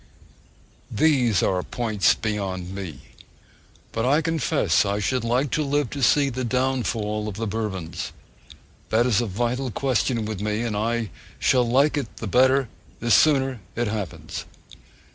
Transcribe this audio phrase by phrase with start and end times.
[0.89, 3.01] These are points beyond me.
[3.91, 8.11] But I confess I should like to live to see the downfall of the Bourbons.
[8.89, 12.67] That is a vital question with me; and I shall like it the better,
[12.99, 14.45] the sooner it happens!